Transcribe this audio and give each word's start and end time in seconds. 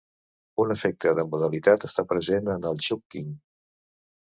Un 0.63 0.71
efecte 0.75 1.11
de 1.19 1.25
modalitat 1.35 1.87
està 1.89 2.07
present 2.15 2.51
en 2.57 2.67
el 2.73 2.83
chunking. 2.89 3.31